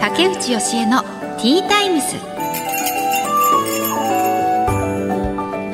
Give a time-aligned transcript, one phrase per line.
[0.00, 2.16] 竹内義恵のティータイムス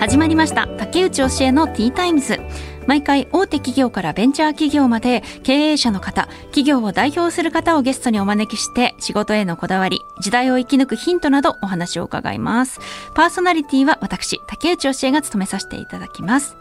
[0.00, 2.40] 始まりました竹内義恵のティータイムズ
[2.86, 12.80] 毎回大手企業からベンチャー企業まで経営者の方、企業を代表する方をゲストにお招きして仕事へのこだわり、時代を生き抜くヒントなどお話を伺います。
[13.14, 16.56] パーソナリティは私、竹内義恵が務めさせていただきます。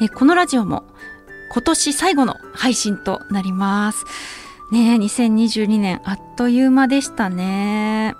[0.00, 0.84] えこのラジオも
[1.50, 4.04] 今年最後の配信となります。
[4.70, 8.14] ね、2022年あっという間でしたね。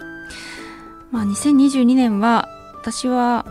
[1.10, 3.45] まあ、2022年は私は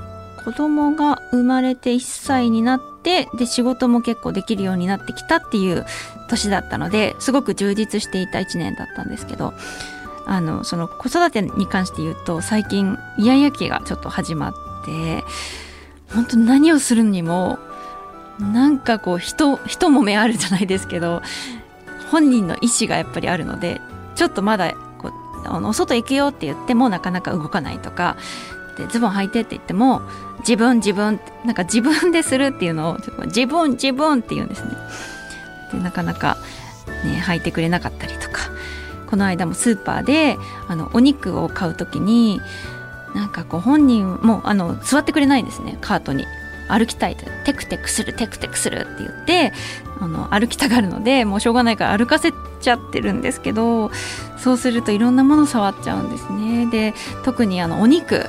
[0.43, 5.85] 子供が生まれて1歳になってで仕事も結構できるようになってきたっていう
[6.29, 9.53] 年だったのですごく充実していた1年だったんですけど
[10.27, 14.53] あのその子育てに関して言うと最近イヤイヤ期がちょっと始まっ
[14.85, 15.23] て
[16.13, 17.57] 本当に何をするにも
[18.39, 21.21] なんかこう人人も目あるじゃないですけど
[22.11, 23.81] 本人の意思がやっぱりあるので
[24.15, 28.17] ちょっとまだこうあの外行くよって言ってもなかなか動かないとか
[28.77, 30.01] でズボン履いてって言っても
[30.39, 34.71] 自分自分なんか自分でするっていうのを自分自分って言うんですね。
[35.71, 36.37] でなかなか
[37.03, 38.51] ね履いてくれなかったりとか
[39.07, 42.41] この間もスーパーであのお肉を買う時に
[43.15, 46.25] なんかこう本人もあの座ってくれないんですねカートに。
[46.67, 49.53] 歩きたいってテクテクするテクテクするって言って
[49.99, 53.91] あの歩きたがるのでもうしょうがないから歩かせちゃってるんですけど
[54.37, 56.67] そうするといろんなもの触っちゃうんですね。
[56.69, 56.93] で
[57.23, 58.25] 特にあのお肉。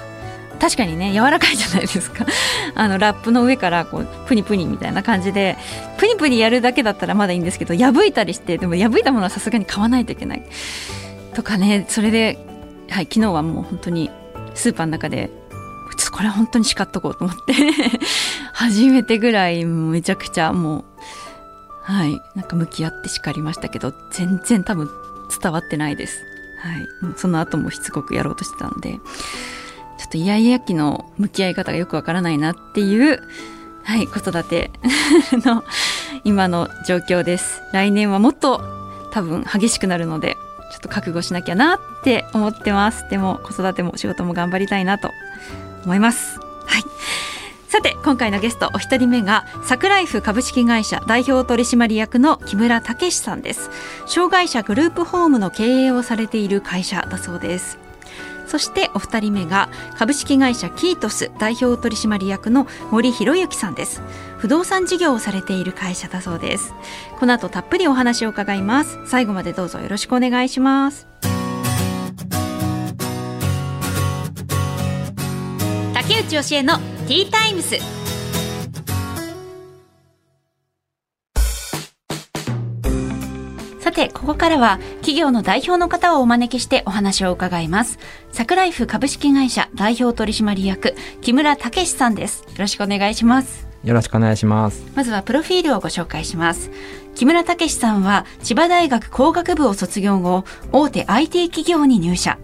[0.59, 2.25] 確かにね柔らかいじゃないですか。
[2.75, 5.59] あのラップの上からこうプニプニみたいな感じで
[5.99, 10.43] プニプニやるだけだったらまだいいんですけど破いたりしてでも破いたものはさすがに買わないといけない。
[11.35, 12.39] とかねそれで、
[12.89, 14.11] はい、昨日はもう本当に
[14.55, 15.29] スーパーの中で
[16.11, 17.53] これは本当に叱っとこうと思って。
[18.53, 20.85] 初めてぐらいめちゃくちゃもう
[21.83, 22.21] はい。
[22.35, 24.91] なんか向き合って叱りましたけど全然多分
[25.41, 26.25] 伝わってないです。
[26.61, 26.89] はい。
[27.17, 28.99] その後もしつこくやろうとしてたので。
[29.99, 33.23] ちょっとイヤイヤ期の向き合い方がよくわからないなっていう、
[33.83, 34.71] はい、子育て
[35.45, 35.65] の
[36.25, 37.63] 今の状況です。
[37.73, 38.63] 来年はもっと
[39.11, 40.37] 多分激しくなるので、
[40.73, 43.09] ちょっと覚悟しなきゃなって思ってます。
[43.09, 45.11] でも子育ても仕事も頑張りたいなと
[45.87, 46.39] 思います。
[46.67, 46.83] はい。
[47.69, 53.71] さて今回のゲストお一人目が桜井フ株式会社代表取締役の木村武さんです。
[54.07, 57.79] 障害者グループホームの経営をされている会社だそうです。
[58.47, 64.01] そしてお二人目が株式会社キートス代表取締役の森博之さんです。
[64.39, 66.73] 不動産事業をされている会社だそうです。
[67.19, 68.99] この後たっぷりお話を伺います。
[69.07, 71.07] 最後までどうぞよろしくお願いします。
[76.27, 77.77] 内義恵のティータイムス
[83.79, 88.01] さて、ここからは企業の代表の方をお招きしてお話を伺います。
[88.33, 92.43] 桜井フ株式会社代表取締役、木村武さんです。
[92.43, 93.66] よろしくお願いします。
[93.87, 94.85] よろしくお願いします。
[94.95, 96.71] まずはプロフィールをご紹介します。
[97.15, 102.37] 木村武さんは千葉大学工学部を卒業後、大手 IT 企業に入社。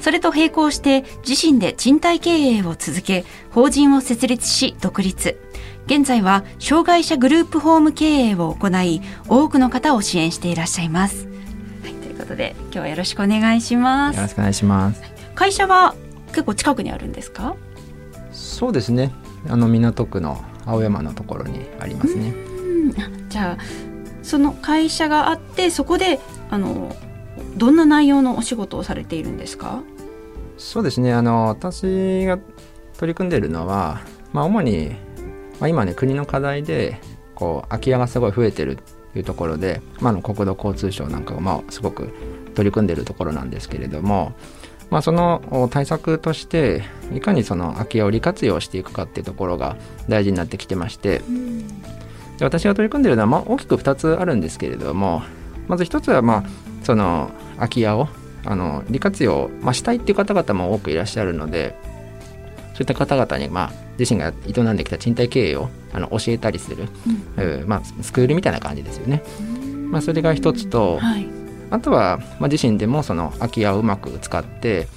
[0.00, 5.40] それと並行して自身で賃貸経営を続け、法人を設立し独立。
[5.86, 11.26] 現在は障害者グループホーム経営を行い多くの方を支援していらっしゃいます、
[11.82, 15.02] はい、ということで今日はよろしくお願いしますよろしくお願いします
[15.34, 15.96] 会社は
[16.28, 17.56] 結構近くにあるんですか？
[18.30, 19.10] そうですね
[19.48, 22.34] あの港区の青山のところにありますね。
[23.28, 23.62] じゃあ
[24.22, 26.18] その会社があってそこで
[26.50, 26.94] あの
[27.56, 29.82] どんな内容のお仕事をされているんですか？
[30.58, 31.12] そうですね。
[31.12, 32.38] あの私が
[32.98, 34.00] 取り組んでいるのは、
[34.32, 34.96] まあ、主に
[35.58, 36.98] まあ、今ね国の課題で
[37.34, 42.14] こう空き家がすごい増えてるというところで、まあ、の国土交通省なんかがまあすごく
[42.54, 44.32] 取り組んでいるところなんですけれども、
[44.90, 46.82] まあ、その対策として
[47.14, 49.76] いかにその空き家を利活用していくかっていうところが
[50.08, 51.22] 大事になってきてまして、
[52.38, 55.22] で私が取り組んでいるのはまあ大きく2つあるんですけれども
[55.68, 56.44] まず1つはまあ
[56.82, 58.08] その空き家を
[58.44, 61.76] あの利活用、まあ、したいっていう方々も多くいらっしゃるので
[62.74, 66.88] そういった方々にまあ自身が営んできた賃貸経営をあの教えたりする、
[67.36, 69.22] うん、まあ、スクールみたいな感じですよね。
[69.90, 71.28] まあ、それが一つと、はい、
[71.70, 74.88] あとは、まあ、自身でもその空き家をうまく使って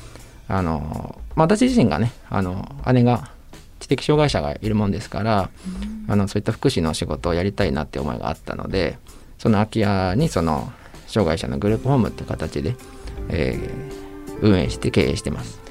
[0.47, 3.31] あの、まあ、私自身がねあの姉が
[3.79, 5.49] 知的障害者がいるもんですから、
[6.07, 8.97] あのそういった福祉の仕事をやりたいなって思いがあったので
[9.37, 10.71] その空き家にその
[11.07, 12.75] 障害者のグループホームっていう形で、
[13.29, 15.62] えー、運営して経営してます。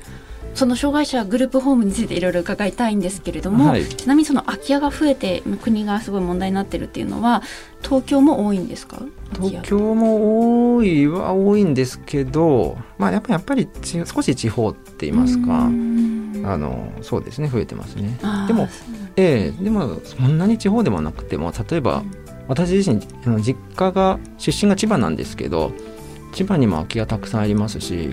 [0.54, 7.42] その障害者グループホームについていろいろ伺いたいんですけれども、はい、ちなみにその空き家が増えて国がすごい問題になってるっていうのは
[7.82, 9.02] 東京も多いんですか？
[9.34, 13.68] 東京も多いは多いんですけど、まあ、やっぱりやっぱり
[14.04, 15.68] 少し地方って言いますかあ
[16.58, 18.18] のそうですね増えてますね。
[18.46, 18.68] でも
[19.16, 22.02] ええでもそんなに地方でもなくても例えば、
[22.48, 25.72] 私自身あの実家が出身が千葉なんですけど
[26.32, 28.10] 千葉にも空き家たくさんありますし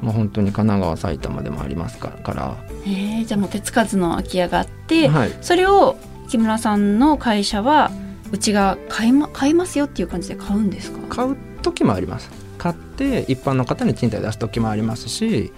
[0.00, 2.56] もう本当に神奈川埼玉でもありますから。
[2.84, 5.96] えー、じゃあもう手つかずの空き家があって、はい、それを
[6.28, 7.90] 木村さんの会社は
[8.30, 10.98] うちが買い,、ま、買いますよっていう感じで買うんですか？
[11.08, 12.30] 買う時もあります。
[12.58, 15.52] 買って一般の方に賃貸出す時もありますし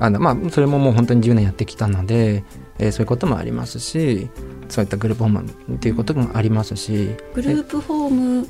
[0.00, 2.42] あのまあそれももう本当に10年やってきたので、
[2.78, 4.28] えー、そういうこともありますし
[4.68, 7.10] そういったグループホームっていうこともありますし。
[7.34, 8.46] グループホーム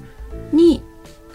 [0.53, 0.83] に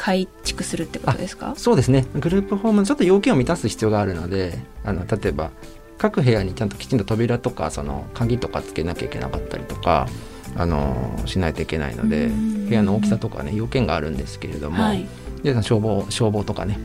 [0.03, 1.53] 改築するってことですか？
[1.55, 2.05] そうですね。
[2.19, 5.49] グループホームちょっと要件を満たす必要があるのであの例えば
[5.97, 10.09] 各部屋にちゃんときちんと扉とかその鍵とかつけなきゃいけなかったりとか
[10.57, 15.07] あのしないといけないので部屋の大きさとかね要件があるんですけれども、はい、
[15.41, 16.77] で消防消防とかね。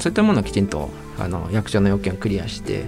[0.00, 0.88] そういったものをきちんと
[1.18, 2.82] あの役所の要件をクリアして、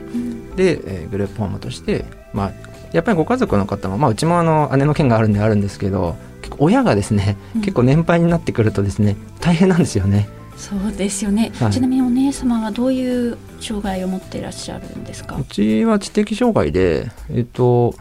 [0.56, 2.52] で、えー、グループホームとして、まあ、
[2.92, 6.16] やっぱりご家族の方も、まあ、うちもあの姉の件があるんであるんですけど
[6.58, 10.28] 親がですね、結構年配になってくるとですね大変なんですよね。
[10.56, 15.36] そうですよね、はい、ちなみにお姉様はどういう障害を持っていらっしゃるんですか？
[15.36, 17.94] うちは知的障害で、えっと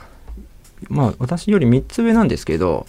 [0.87, 2.87] まあ、私より3つ上なんですけど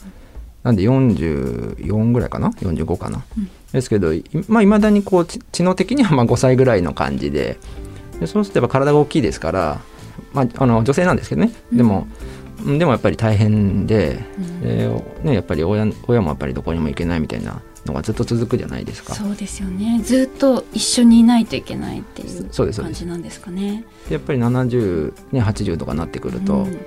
[0.63, 7.59] なんで44ぐらいかな？45かな、うん、ですけどいまあ、未だにこう知能的にはまあ5歳ぐらいの感じで。
[8.21, 9.81] でそうするとやっぱ体が大きいですから、
[10.33, 11.53] まあ、あの女性なんですけどね。
[11.71, 12.07] でも、
[12.46, 14.25] うん、でもやっぱり大変で、
[15.23, 19.15] ね、やっぱり親親もやっぱりどこにも行けないみたいなのがずっと続くじゃないですか。
[19.15, 20.01] そうですよね。
[20.03, 23.85] ずっと一緒にいないといけないっていう感じなんですかね。
[24.11, 26.79] やっぱり70、ね、80とかなってくると、うん、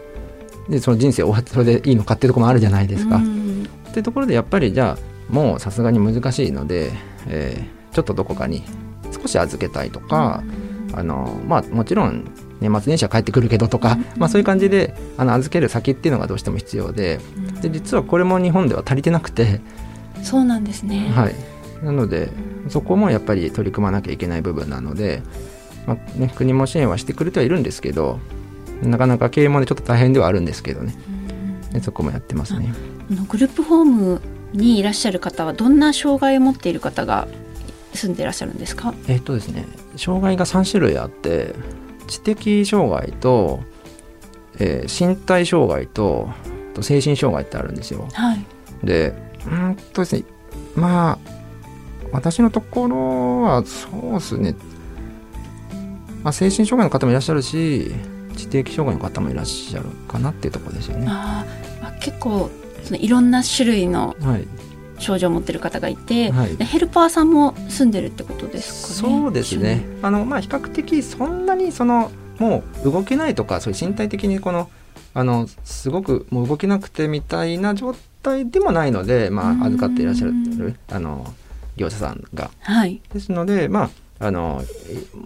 [0.70, 3.18] でその人生終わってそれでいいのかっていうところもあるじゃないですか。
[3.18, 6.92] うん、っていうところでやっぱりじゃあもうさすがに難しいので、
[7.28, 8.64] えー、ちょっとどこかに
[9.12, 10.44] 少し預けたいとか、
[10.90, 12.26] うん、あのまあもちろん
[12.60, 17.20] 年末年始は帰ってくるけどとか、まあ、そういう感じであの預ける先っていうのがどうしても必要で
[17.62, 19.62] で実はこれも日本では足りてなくて。
[20.22, 21.36] そうなんですね、はい、
[21.82, 22.30] なので
[22.68, 25.22] そこもやっぱり取り組まなきゃいけない部分なので、
[25.88, 28.20] まあね、国も支援はしてくれてはいるんですけど
[28.84, 30.94] なかなか経営もねちょっと大変ではあるんですけどね、
[31.74, 32.74] うそこもやってますね。
[33.30, 34.22] グループホーム
[34.52, 37.30] にいらっしゃる方はどんな障害を持っている方が
[37.94, 38.94] 住んでいらっしゃるんですか？
[39.08, 39.66] えっとですね
[39.96, 41.56] 障害が3種類あって
[42.10, 43.62] 知的障害と、
[44.60, 46.30] えー、身体障害と
[46.74, 48.08] と精神障害ってあるんですよ。
[48.14, 48.46] はい、
[48.84, 49.14] で
[49.48, 50.24] うんとですね
[50.76, 51.20] まあ
[52.12, 54.56] 私のところはそうですね、
[56.24, 57.92] まあ、精神障害の方もいらっしゃるし
[58.36, 61.06] 知的障害の方もいらっしゃるかなっていうところですよね。
[61.08, 61.46] あ
[61.84, 62.50] あ結構
[62.84, 64.16] そのいろんな種類の
[65.00, 69.18] 症状を持ってる方がいて、はい、ヘルパーさんも住んでるってことですかね。
[69.18, 69.86] そうですね。
[70.02, 74.70] あの、まあ、比較的そんなにそのもう動けないとかそういう身体的にこの
[75.14, 80.34] あのすごくもう動けなくてみたいな状態でもないので、まあ、預かっていらっしゃる
[80.90, 81.34] あの
[81.76, 82.52] 業者さんが。
[82.62, 83.90] はい、ですので、まあ、
[84.22, 84.62] あの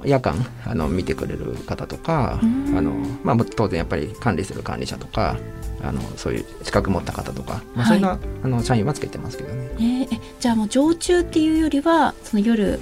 [0.06, 0.36] 夜間
[0.66, 2.92] あの見てくれる方とかあの、
[3.24, 5.36] まあ、当然やっぱり管理する管理者とか
[5.82, 9.72] あのそういう資格持った方とか、まあ、そういうはい、あの社員はつけてますけどね。
[9.76, 12.80] えー、じゃあもう常駐っていうよりはその夜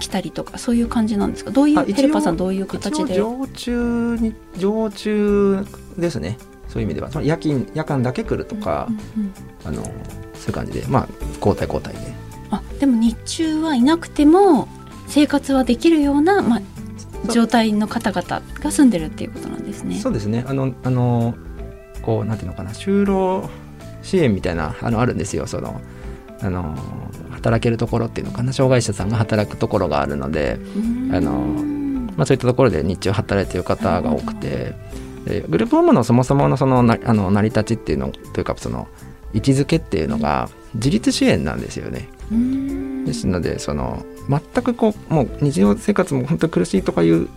[0.00, 1.52] 来たりとかそういう感じなんですか？
[1.52, 3.14] どういうヘルパーさんどういう形で？
[3.14, 5.64] 常駐に常駐
[5.96, 6.38] ですね。
[6.68, 7.10] そういう意味では。
[7.12, 9.32] その夜勤夜間だけ来るとか、うんうんうん、
[9.64, 12.12] あのそういう感じでまあ交代交代で。
[12.50, 14.66] あでも日中はいなくても
[15.12, 19.96] 生活はできるような、まあ、状態の方々が住んでるっていうことなんですね。
[19.96, 20.42] そうですね。
[20.48, 21.34] あのあの
[22.00, 22.70] こうなんていうのかな。
[22.70, 23.50] 就労
[24.00, 25.46] 支援みたいなあのあるんですよ。
[25.46, 25.82] その
[26.40, 26.74] あの
[27.30, 28.54] 働けるところっていうのかな。
[28.54, 30.58] 障害者さんが働くところがあるので
[31.12, 31.32] あの、
[32.16, 34.74] まあ、そういったところで日中働いてる方が多くて
[35.26, 38.88] でグループホームのそもそものそのなあの成り立ちっていうのというかその
[39.34, 42.08] 位置づけっていうのが自立支援なんですよね。
[43.04, 47.28] ですのでその全くこうもう日常生活も本当に苦しいとかいう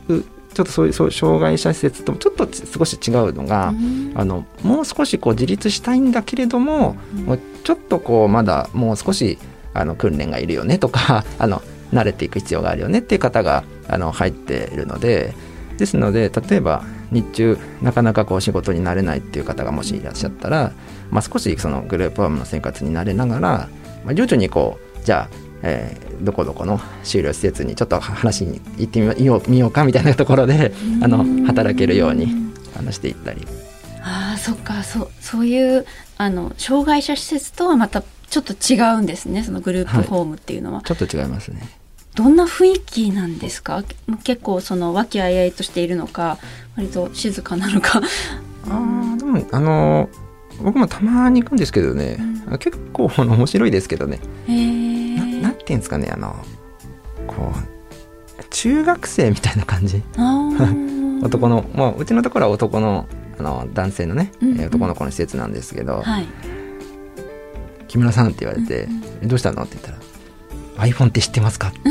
[0.54, 3.74] ちょっとそういうそう障害者施設ともちょっと少し違うのが、
[4.16, 9.38] あのもう少しこう自立したいんだけれども、もうちょっとこうまだもう少し
[9.74, 11.62] あの訓練がいるよねとか あの
[11.94, 15.34] 慣れていく必要があるよねっていう方があの入っているので
[15.78, 20.72] ですので例えば日中なかなかこう仕事になれないっていう方がもしいらっしゃったら、
[21.12, 23.70] まあ、少しそのグループホームの生活に慣れながら、
[24.04, 30.72] まあ、徐々にこうじゃあえーどこどこの就労施設にちょっと話に行ってみようみようかみたいなところで
[31.02, 32.28] あの働けるように
[32.74, 33.46] 話していったり。
[34.02, 35.86] ああそっかそうそういう
[36.18, 41.68] あの障害者施設とはまたちょっと違うんですねそのグループホームっていうのは、ちょっと違いますね。
[42.16, 43.84] どんな雰囲気なんですか？
[44.24, 46.38] 結構その和気あいあいとしているのか
[46.78, 48.00] 割と静かなのか。
[48.00, 50.08] あーでもあの
[50.62, 52.18] 僕もたまに行くんですけどね、
[52.60, 56.36] 結構あの面白いですけどね、へえななんていうんですかねあの
[57.28, 57.52] こ
[58.40, 60.02] う中学生みたいな感じ。
[61.24, 63.08] 男の、まあ、うちのところは男の
[63.40, 64.60] あの男性のね、うんうん。
[64.62, 66.28] えー男の子の施設なんですけどはい
[67.88, 69.98] 「木村さん」って言われてうん「えどうしたの?」って言ったら
[70.88, 71.72] 「iPhone って知ってますか?」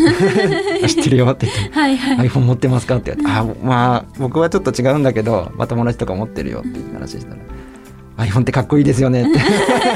[0.87, 7.37] 知ってるよ」って言って はいはい iPhone 持ってますか?」って言われて「あまあ僕はちょっと違うんだけど、まあ、友達とか持ってるよ」って話したら
[8.16, 9.40] 「iPhone ってかっこいいですよね」って。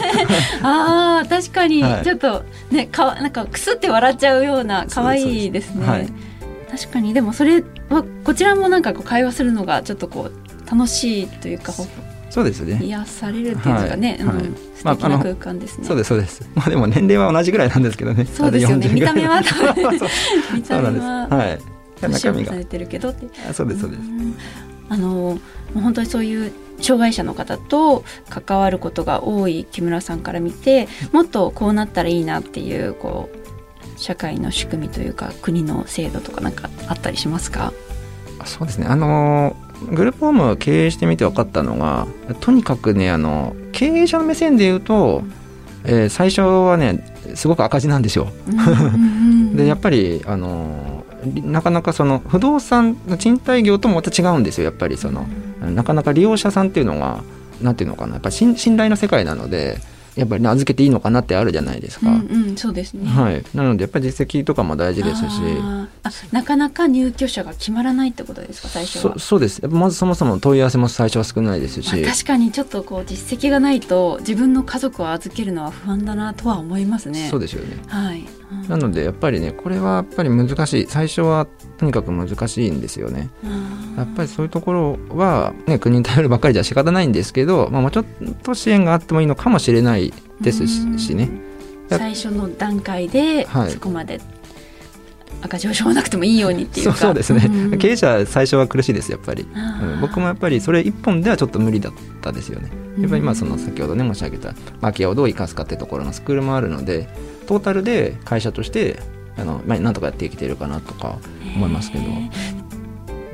[0.63, 1.83] あー確かに。
[1.83, 2.05] はい。
[2.05, 5.87] ちょっとねかなんかくすって笑っちゃうような可愛いですね。
[5.87, 6.87] そうです。
[6.87, 7.15] 確かに。
[7.15, 11.87] でもそれはこちらもなんかこう会話するのがちょっとこう楽しいというかほ
[12.31, 12.81] そうですね。
[12.83, 14.27] 癒されるっていうかね、はい。
[14.27, 14.45] はい。
[14.45, 16.49] うん、素敵な空間ですね、そうですそうです。
[16.55, 18.27] まあでも年齢は同じぐらいなんですけどね。
[18.27, 18.87] そうですよね。
[18.87, 19.41] 40見た目は
[20.55, 21.29] 見た目は。
[21.29, 21.59] はい。
[22.01, 23.27] 年中身がを重ねてるけどって。
[23.49, 24.03] あそうですそうです。
[24.03, 24.35] ん。
[24.91, 25.39] あのも
[25.77, 37.73] う本当にそういう障害者の方と関わることが多い木村さんから見てもっとこうなったらいいなっていうこう社会の仕組みというか国の制度とかなんかあったりしますか？
[38.45, 38.87] そうですね。
[38.87, 39.57] あの
[39.93, 42.07] グループホームを経営してみて分かったのが
[42.41, 45.23] とにかくねあの経営者の目線で言うと、
[45.85, 48.29] えー最初はねすごく赤字なんですよ。
[49.55, 51.05] でやっぱりあの
[51.43, 55.27] なかなかその不動産の賃貸業ともまた違うんですよやっぱりその
[55.61, 57.23] なかなか利用者さんっていうのが
[57.61, 59.79] なんていうのかなやっぱ信信頼の世界なので
[60.19, 62.09] やっぱり、ね、預けていいのかなってあるじゃないですか。
[62.09, 65.41] うんうん、そうですね、はい、なのでやっぱり実績とかも大事ですし。
[66.03, 69.15] あなかなか入居者が決まらないってことですか最初は。
[69.15, 69.61] そそうです。
[69.61, 77.29] やっぱまずそもそも問い合わせも最初は少ないですし、まあ確かにちょっとこう実績がないと自分の家族を預けるのは不安だなとは思いますね。
[77.31, 77.77] そうですよね。
[77.87, 78.69] はい、うん。
[78.69, 80.87] なのでやっぱりねこれはやっぱり難しい。
[80.89, 83.31] 最初はとにかく難しいんですよね。
[83.97, 88.05] やっぱりそういうところは、ね、国に頼るばっかりじゃ仕方ないんですけど、まあ、もうちょっ
[88.43, 91.31] と支援があってもいいのかもしれないですしね。
[91.89, 93.71] 最初の段階ではい。
[93.71, 94.21] そこまで
[95.43, 97.79] 赤字を背負わなくてもいいようにっていうそうかそうですね、ん。
[97.79, 99.47] 経営者最初は苦しいですやっぱり、
[100.01, 102.71] 僕もやっぱりそれ一本ではちょっと無理だったですよね。
[103.01, 107.09] やっぱりまあその先ほどね申し上げた空き家をどう生かすかってところのスクールもあるので
[107.47, 109.01] トータルで会社として
[109.37, 111.19] あの、まあ、なんとかやっていけてるかなとか
[111.55, 112.05] 思いますけど。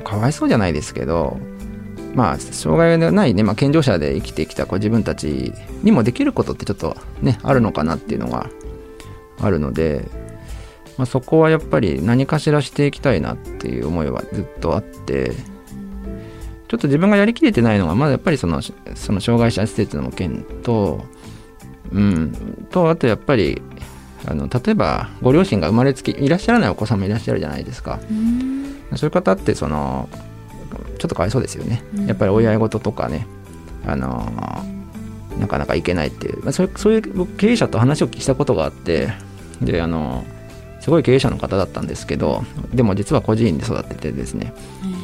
[0.05, 1.39] かわいそうじゃないですけど
[2.13, 5.51] まあ障害がないね、まあ、健常者で生きてきたこう自分たち
[5.83, 8.49] にもできることってちょっとねあるのかなっていうのが
[9.41, 10.07] あるので、
[10.97, 15.31] まあ、そこはやっぱり何かしらしていきたいなっていう思いはずっとあって
[16.67, 21.05] ちょっと自分がやりきれてないのがまだやっぱりそのその障害者施設の件と
[21.91, 23.61] うんとあとやっぱり
[24.25, 27.99] あの例えばご両親が生まれつきいらっしゃらないお子さんもいらっしゃるじゃないですか。
[28.09, 28.55] うん
[28.95, 30.07] そういう方ってその
[30.99, 32.05] ちょっとかわいそうですよねうん。
[32.07, 33.27] やっぱり親い事とかね、
[33.85, 34.31] あの
[35.39, 39.09] なかなかいけないっていう、まあ、そういうそういう僕経営者と話をしたことがあって
[39.61, 40.23] であの
[40.85, 44.53] すごい経営者の方だったんですけどでも実は孤児院で育っててですね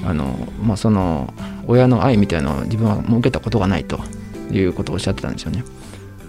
[0.05, 1.33] あの、まあ、その
[1.65, 3.99] 親の愛みたいなのを自分は設けたことがないと
[4.51, 5.63] いうことをおっしゃってたんですよね。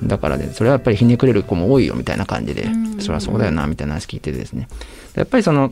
[0.04, 2.98] だからねそれはやっぱりひねくれる子も多いよみたいな感じで、うん。
[2.98, 4.68] それはそうだよなみたいな話聞いてですね。
[5.14, 5.70] やっぱりその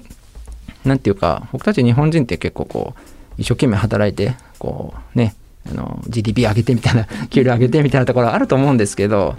[0.85, 3.01] なんていうか僕たち日本人って結構こう
[3.39, 5.35] 一生懸命働いてこうね
[5.71, 9.37] あの GDP 上げてみたいな給料上げてみたいなところあると思うんですけど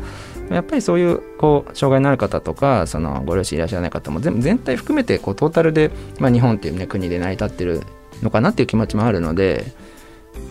[0.53, 7.81] やっぱりそういうこう障害のある方とかそのご両親いらっしゃらない方も全部全体含めてこうトータルで、まあ、日本っていう、ね、国で成り立ってる
[8.21, 9.65] のかなっていう気持ちもあるので、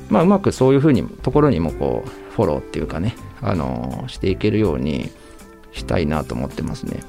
[0.08, 5.10] まあ、うまくそういうふうにところにもこうフォローっていうかねあのしていけるように
[5.72, 7.00] したいなと思ってますね。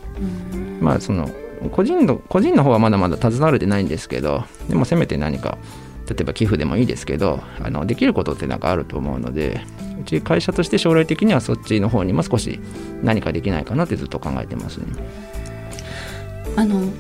[0.54, 1.30] うんまあその
[1.72, 5.58] 個人の個人の方はまだまだ携われてないんですけどでもせめて何か
[6.12, 9.62] 例えば寄付でもいいですけどあのできることってなんかあると思うので
[10.00, 12.60] うち会社として将来的にはそっちの方にも少し
[13.02, 14.86] 何かできないかなってずっと考えてますね。
[16.56, 16.92] あの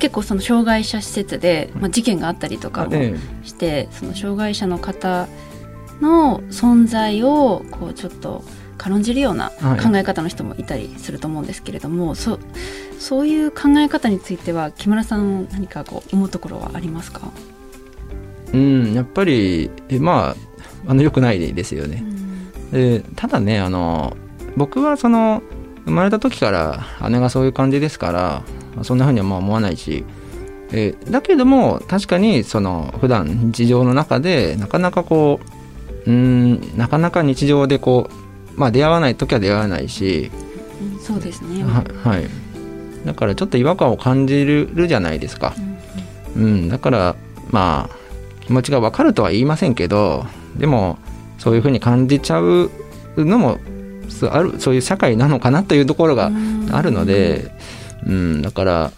[0.00, 3.14] 結構その障害者施設で、まあ、事件があったりとかもえ
[3.44, 5.28] して、その障害者の方
[6.00, 8.42] の存在をこうちょっと
[8.78, 9.78] 軽んじるようなはい。
[9.78, 12.38] 考え方の人もいたりすると思うんですけれども、そ
[12.98, 17.59] そういう考え方については木村さん何かこう思うところはありますか、え
[18.52, 20.34] うんやっぱりえま
[20.86, 22.02] ああの良くないですよね。
[22.72, 24.16] でただねあの
[24.56, 25.42] 僕はその
[25.84, 28.42] 生まれた時から姉がそういう感じですから
[28.82, 30.04] そんなふうにはまあ思わないし、
[30.72, 35.40] えーだけども確かにその普段日常の中でなかなかこ
[36.06, 38.08] ううーんなかなか日常でこ
[38.56, 40.30] うまあ出会わない時は出会わないし、
[40.80, 41.62] うんそうですね。
[41.64, 42.26] ははい
[43.04, 45.54] だからちょっと違和感を感じるじゃないですか。
[46.36, 47.16] うん、だから
[47.50, 47.99] まあ
[48.50, 50.26] 気持ちが分かるとは言いませんけど
[50.56, 50.98] でも
[51.38, 52.68] そういうふうに感じちゃう
[53.16, 53.60] のも
[54.28, 56.32] あるそういう社会なのかなというところが
[56.72, 57.52] あるので、
[58.04, 58.92] うん、だから、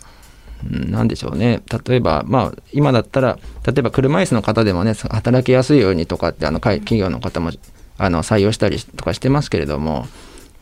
[0.64, 1.60] うん、なんでしょうね。
[1.86, 7.50] 例えばまあ今だったら例えば車椅子の方でもね働きやすいようにとかってあの会企業の方も
[7.98, 10.06] あの採用したりとかしてますけれども、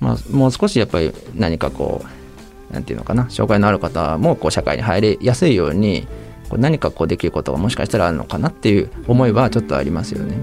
[0.00, 2.04] まあ、もう少しやっぱり何かこ
[2.70, 6.08] うなんていうのかな障害のある方もこう社会に入りやすいように
[6.58, 10.36] 何かこうできることがもしかしたらあるのかなっていう思いはちょっとありますよね。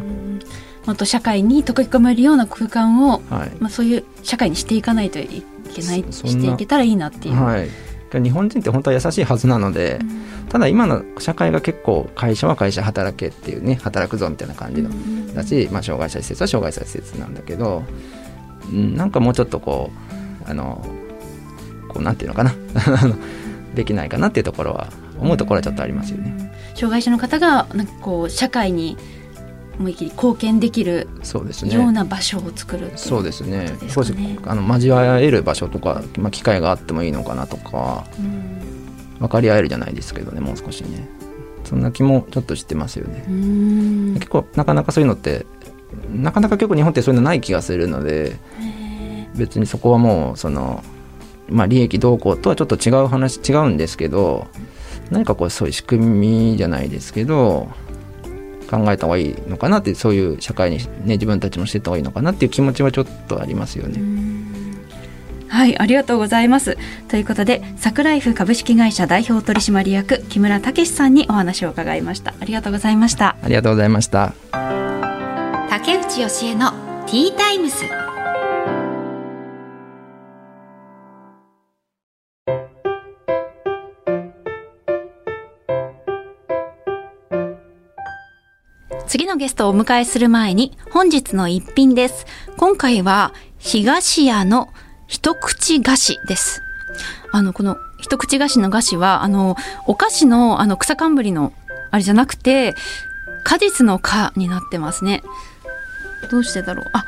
[0.85, 3.51] もっと社会に溶け込めるような空間を、はい。
[3.59, 7.35] まあ、そういう社会にしていかないといけないしていけたらいいなっていう。
[7.35, 7.69] はい、
[8.13, 9.99] 日本人って本当は優しいはずなので、
[10.49, 14.89] ただ今の社会が結構会社は会社働けっていうね働くぞみたいな感じの
[15.33, 17.83] だし、まあ、障害者施設は障害者施設なんだけど、
[18.71, 19.91] うん、なんかもうちょっとこ
[20.45, 20.85] うあの
[21.89, 22.53] こうなんていうのかな。
[23.75, 24.87] できないかなっていうところは
[25.19, 26.51] 思うところはちょっとありますよね。
[26.75, 28.97] 障害者の方がなんかこう社会に
[29.79, 33.75] 思い切り貢献できるそうですようねな場所を作るそうですね。
[33.89, 38.57] 少しかねあの交わえる場所とか、まあ、機会があってもいいのかなとかうん。
[39.19, 41.07] 分かり合えるじゃないですけどねもう少しね。
[41.63, 43.25] そんな気もちょっとしてますよね。
[43.27, 44.13] うん。
[44.15, 45.45] 結構なかなかそういうのって
[46.13, 48.38] なかなか結構日本ってそういうのない気がするので
[49.36, 50.83] 別にそこはもうその
[51.50, 54.47] まあ利益どうこうとはちょっと違う話違うんですけど
[55.11, 56.05] 何かこうそういう仕組
[56.51, 57.69] みじゃないですけど
[58.69, 64.01] 考えた方がいいのかなってそういう社会に、ね、自分たちもしていった方がいいのかなっていう気持ちはちょっとありますよね。
[65.47, 66.77] はい、ありがとうございます。
[67.07, 72.35] ということで、桜井フ株式会社代表取締役木村武さんにお話を伺いました。
[72.39, 73.37] ありがとうございました。
[73.41, 74.33] ありがとうございました。
[75.69, 76.71] 竹内義恵の
[77.07, 78.06] ティータイムス。
[89.27, 92.25] のゲストをお迎えする前に本日の一品です。
[92.55, 94.69] 今回は東屋の
[95.05, 96.61] 一口菓子です。
[97.33, 101.51] あの、この一口菓子の菓子は、あの、お菓子のあの草冠の
[101.91, 102.73] あれじゃなくて、
[103.43, 105.23] 果実の果になってますね。
[106.31, 106.85] どうしてだろう？
[106.93, 107.05] あ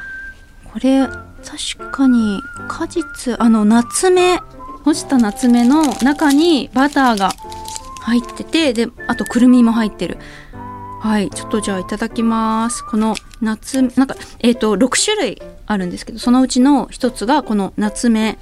[0.66, 4.40] これ確かに果実あの夏目
[4.84, 7.32] 干した夏目の中にバターが
[8.02, 10.18] 入っててであとくるみも入ってる
[11.00, 12.86] はいちょっとじゃあいただきます。
[12.86, 18.38] この夏なんかえっ、と6種類あるんですけどそのうちの一つがこの夏目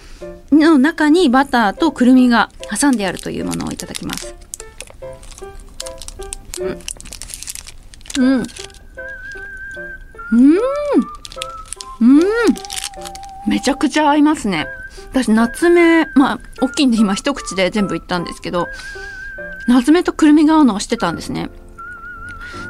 [0.52, 4.36] の中にバターとくるみが挟んであるというものをいただきます。
[6.60, 6.80] うん。
[8.18, 8.44] うん。
[10.32, 10.58] うん。
[12.02, 12.24] うん
[13.48, 14.68] めちゃくちゃ合いますね。
[15.12, 18.68] 私夏目まあ大きいんで今一口で全部いったんですけど
[19.68, 21.50] 夏目とくるみが合うのは知ってたんですね。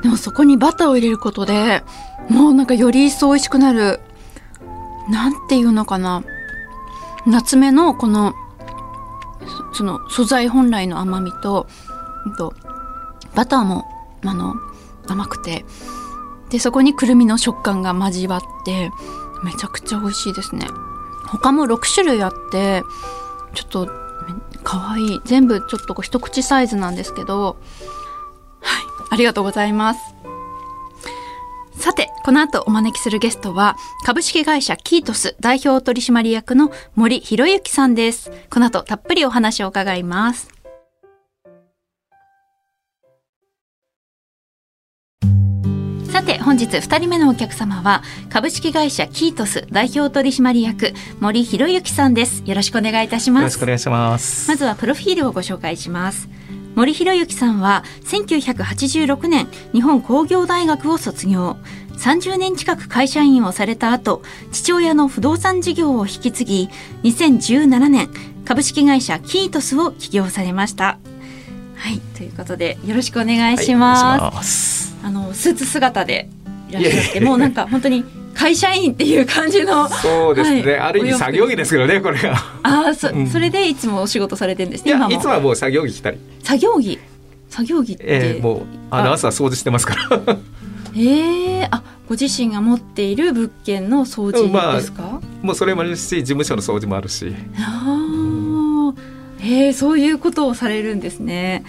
[0.03, 1.83] でもそこにバターを入れることで
[2.29, 3.99] もうなんかより一層美味しくなる
[5.09, 6.23] なんていうのかな。
[7.25, 8.33] 夏目のこの
[9.73, 11.67] その素材本来の甘みと
[12.37, 12.53] と
[13.35, 13.85] バターも
[14.25, 14.55] あの
[15.07, 15.65] 甘くて
[16.49, 18.91] でそこにくるみの食感が交わって
[19.43, 20.67] めちゃくちゃ美味しいですね。
[21.27, 22.83] 他も6種類あって
[23.53, 23.89] ちょっと
[24.63, 27.57] かわいい全部ちょっとこう一口サイズなんですけど
[29.09, 29.99] ありがとうございます。
[31.73, 38.31] さてこの後お招きするゲストは株式会社キートス代表取締役の森博之さんです。
[38.49, 40.49] この後たっぷりお話を伺います。
[46.11, 52.41] さて本日2人目のお客様は株式会社キートス代表取締役森博之さんです。
[52.45, 53.43] よろしくお願いいたしよます。
[53.43, 54.49] ろしくお願いします。
[54.49, 56.27] まずはプロフィールをご紹介します
[56.77, 61.57] 森博之さんは1986年日本工業大学を卒業。
[61.97, 66.69] 30年近く会社員をされた後父親の不動産事業を引き継ぎ
[67.01, 68.09] 2017年
[68.45, 70.99] 株式会社キートスを起業されました。
[71.73, 75.05] はいということでよろしくお願いします、はい。
[75.07, 76.29] あのスーツ姿で
[76.69, 78.05] いらっしゃってもうなんか本当に
[78.37, 80.61] 会社員っていう感じのそうですね。
[80.61, 80.79] はい。
[80.79, 82.35] ある意味作業着ですけどね、これが。
[82.61, 83.27] ああそ,、うん。
[83.27, 85.13] それでいつもお仕事されてるんですいや、ね今も。
[85.15, 86.99] いつもはもう作業着着たり、作業着？
[87.49, 89.13] 作業着って、えー、もうあのあ。
[89.13, 90.37] 朝掃除してますから。
[90.95, 97.35] ええあご自身が持っている物件の掃除ですか、もうそれもあるし事務所の掃除もあるし。
[97.59, 101.63] ああ、へえそういうことをされるんですね。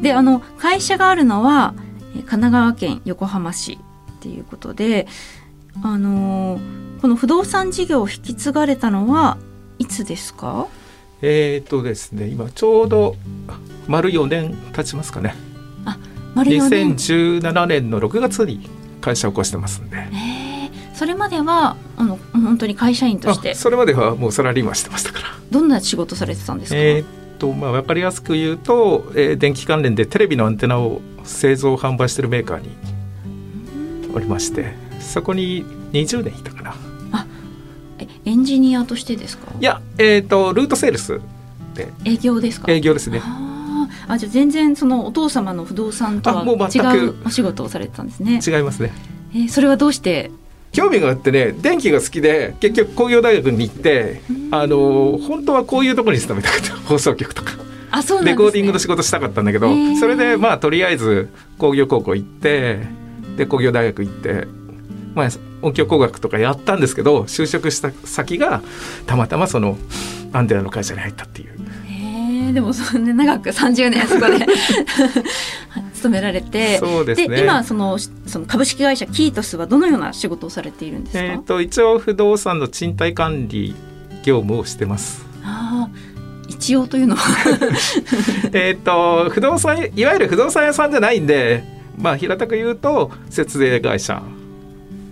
[0.00, 1.74] であの会社があるのは
[2.14, 3.78] え神奈川県横浜市
[4.18, 5.06] っていうことで
[5.82, 9.38] あのーこの不動産事業を引き継がれたのは
[9.78, 10.66] いつですか？
[11.22, 13.14] えっ、とですね今ちょうど
[13.86, 15.34] 丸4年経ちますかね。
[16.34, 16.94] 丸4年。
[16.96, 18.68] 2017年の6月に
[19.00, 19.96] 会社を起こしてますんで。
[19.96, 23.52] へえそれまではあの本当に会社員として。
[23.52, 25.24] あそれまではもうサラリーマンしてましたから。
[25.52, 27.06] どんな仕事されてたんですか、えーっ
[27.38, 32.70] とまあ分かりやすく言うと、えー電気関連でテレビのアンテナを製造販売してるメーカーに
[34.12, 36.74] おりましてそこに20年いたかな。
[38.00, 39.48] えエンジニアとしてですか？
[39.60, 41.20] いやえーっとルートセールス
[41.74, 41.88] で。
[42.04, 42.70] 営業ですか？
[42.70, 43.20] 営業ですね。
[43.22, 44.12] あー。
[44.12, 48.40] あじゃあ全然そのお父様の不動産とは違うお仕事をされてたんですね。
[48.46, 48.92] 違いますね。
[49.34, 50.30] えーそれはどうして？
[50.70, 56.74] 興味があってね電気が好きで結局工業大学に行ってあの本当はこういうところに勤めたかった。
[56.88, 57.52] 放送局とか。
[57.90, 62.80] あそうね、レコーディングの仕事したかったんだけど、それでまあとりあえず工業高校行って
[63.38, 64.46] で工業大学行って、
[65.18, 65.28] まあ、
[65.62, 68.62] 音響工学とかやったんですけど就職した先が
[69.06, 69.76] たまたまその
[70.32, 71.50] アンテナの会社に入ったっていう。
[71.88, 74.46] へえでもそんな長く30年そこで
[75.92, 76.78] 勤められて。
[76.78, 77.40] そうですね。
[77.40, 83.74] 今そのその株式会社キートスはどのような仕事をされているんですか、えー、と一応不動産の賃貸管理
[84.22, 85.26] 業務をしてます。
[85.42, 87.22] あー一応というのは？
[88.54, 91.64] えっと不動産いわゆる不動産屋さんじゃないんで
[91.98, 94.22] まあ平たく言うと節税会社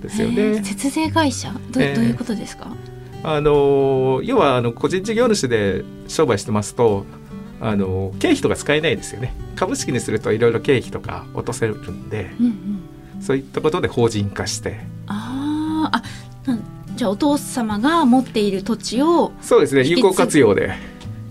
[0.06, 0.62] ですよね。
[0.64, 1.52] 節税会社？
[1.70, 1.94] ど,、えー。
[1.94, 2.68] どういうことですか？
[3.22, 7.04] あの要はあの個人事業主で商売してますと
[7.60, 9.34] あの経費とか使えないですよね。
[9.56, 13.22] 株式にするといろいろ経費とか落とせるんでうんうん。
[13.22, 14.80] そういったことで法人化して。
[15.06, 16.02] あーあ
[16.94, 19.82] じゃあお父様が持っている土地をそうですね。
[19.82, 20.72] 有効活用で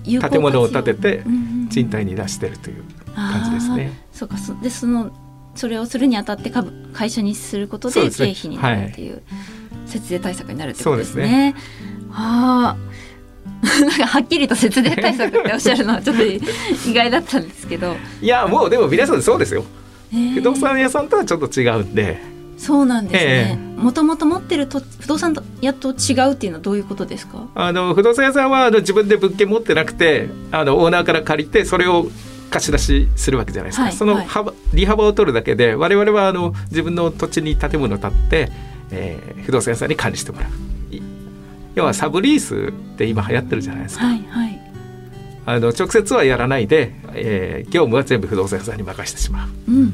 [0.03, 1.23] 建物を建てて
[1.71, 2.83] 賃貸に出してるという
[3.15, 3.91] 感じですね。
[4.11, 5.11] そうかそでその
[5.55, 9.21] それをするにあたって株会社にすることで経費になるっていう
[9.85, 11.55] 節税対策になるってことですね。
[11.57, 11.63] す
[12.11, 12.95] ああ
[13.81, 16.39] なんかはっきりと節税対策っておっしゃるのはちょっと意
[16.93, 19.63] 外だったんですけど、いやもうでも皆さんそうですよ。
[20.13, 20.33] えー。
[20.35, 22.21] 不動産屋さんとはちょっと違うんで。
[22.57, 23.59] そうなんですね。
[23.77, 23.81] え。
[23.81, 27.47] もともと持ってると不動産屋と違うっていうのはどういうことですか？
[27.55, 32.07] あの不動産屋さんはあの自分で物件持ってなくてあのオーナーから借りてそれを
[32.49, 34.25] 貸し出しするわけじゃないですか、はいそのはい。
[34.25, 38.51] 幅、利幅を取るだけで我々はあの自分の土地に建物を建って、
[38.91, 40.95] えー不動産屋さんに管理してもらう。
[40.95, 41.01] い
[41.75, 44.61] 要はサブリースって今流行ってるじゃないですか、はいはい。
[45.45, 49.71] あの直接はやらないで、えー業務は全部不動産屋さんに任せてしまう。
[49.71, 49.89] うん。
[49.89, 49.91] っ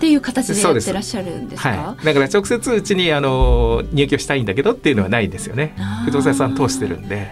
[0.00, 1.68] ていう形でやってらっしゃるんですか？
[1.68, 5.76] はい、だから直接うちにあの入居したいんだけどっていうのはないんですよね。
[6.06, 7.30] 不動産屋さん通してるんで。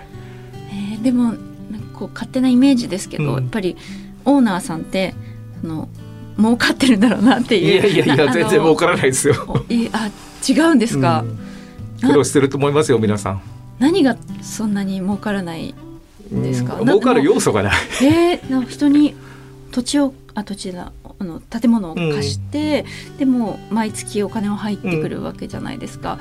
[0.71, 1.39] えーでもなんか
[1.95, 3.33] こう勝手なイメージですけど、うん。
[3.33, 3.77] やっぱり
[4.25, 5.15] オーナーさんって
[5.61, 5.89] その
[6.37, 9.35] 儲かってるんだろうなっていいうやいやいやなあの全然儲からないですよ。
[9.93, 10.11] あ
[10.49, 11.25] 違うんですか、
[12.03, 12.09] うん。
[12.09, 13.43] 苦労してると思いますよ皆さん。
[13.79, 15.75] 何がそんなに儲からない
[16.31, 16.75] ですか？
[16.75, 16.87] なうん。
[16.87, 17.73] 儲かる要素がない。
[18.03, 19.15] えー、な人に
[19.71, 22.87] 土地をあ土地だあの建物を貸して、
[23.19, 26.19] でも毎月お金は入ってくるわけじゃないですか、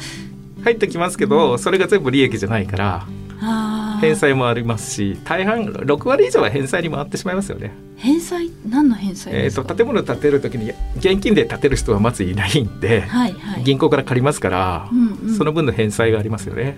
[0.63, 3.05] 入ってきますけどそれが全部利益じゃないから。
[3.41, 7.71] あー返済もありますし大半6割以上は返済に回ってしまいますよね。
[7.97, 8.49] 返済？
[8.67, 16.77] 何の返済えー、と建物を建てる時に現金で建てる人はまずいないんで、はいはい銀行から借りますからう、んうんその分の返済がありますよね。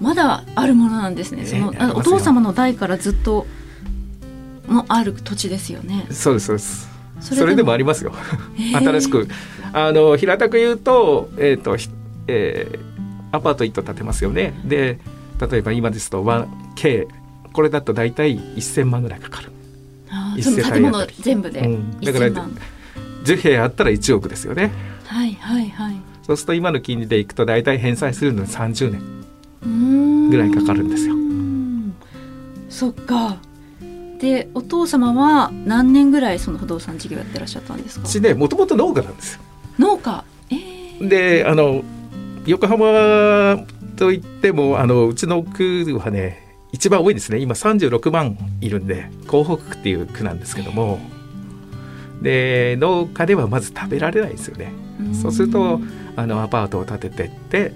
[0.00, 1.44] まだあるものなんですね。
[1.44, 3.46] そのええありますよあお父様の代からずっと
[4.68, 6.06] のある土地ですよね。
[6.10, 8.12] そうですそうですそそれでもありますよ。
[8.58, 9.28] ええ新しく
[9.72, 11.88] あの平たく言うと,、えーとひ
[12.28, 12.90] えー
[13.32, 14.98] アパート1棟建てますよねで
[15.40, 17.06] 例えば今ですと 1K
[17.52, 19.50] これだと大体1000万ぐらいかかる
[20.42, 22.56] その建物全部でうんだから1000万。
[23.24, 24.70] 10部屋あったら1億ですよね
[25.06, 25.96] はいはいはい。
[26.26, 28.90] そうすると今の金利でいくと大体返済するのに30
[29.62, 31.94] 年ぐらいかかるんですようん
[32.68, 33.36] そっか。
[34.20, 38.04] でお父様は何年ぐらいその不動産事業やってらっしゃったんですか？
[38.06, 38.08] う。
[38.08, 39.40] ちねもともと農家なんですよ
[39.78, 40.24] 農家。
[40.50, 41.82] えー、であの
[42.46, 43.64] 横浜
[44.00, 47.38] といってもあのうちの区はね一番多いですね。
[47.38, 50.98] 今36万いるんで港北区っていう区なんですけども。
[52.22, 54.72] で農家ではまず食べられないですよね。
[55.02, 55.14] ん。
[55.14, 55.80] そうすると
[56.16, 57.72] あのアパートを建ててってっ